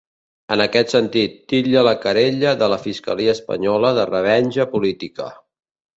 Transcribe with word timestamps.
En 0.53 0.61
aquest 0.63 0.93
sentit, 0.93 1.35
titlla 1.51 1.83
la 1.89 1.93
querella 2.05 2.55
de 2.63 2.69
la 2.75 2.81
fiscalia 2.87 3.35
espanyola 3.39 3.93
de 3.99 4.11
‘revenja 4.13 4.71
política’. 4.73 5.29